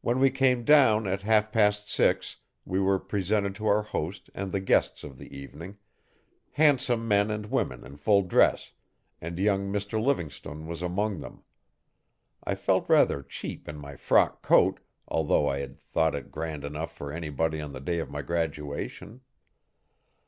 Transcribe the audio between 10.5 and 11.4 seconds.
was among